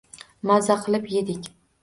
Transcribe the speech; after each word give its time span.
Maza 0.51 0.77
qilib 0.87 1.07
yedik. 1.19 1.53